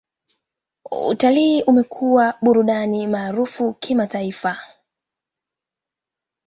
Utalii 1.09 1.63
umekuwa 1.63 2.35
burudani 2.41 3.07
maarufu 3.07 3.73
kimataifa. 3.73 4.57